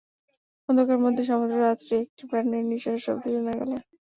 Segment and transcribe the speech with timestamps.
[0.69, 3.71] অন্ধকারের মধ্যে সমস্ত রাত্রি একটি প্রাণীর নিশ্বাসের শব্দ শুনা গেল।